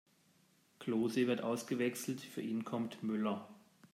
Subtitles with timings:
[0.79, 3.47] Klose wird ausgewechselt, für ihn kommt Müller.